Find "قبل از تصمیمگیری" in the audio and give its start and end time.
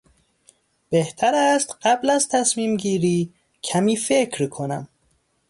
1.81-3.33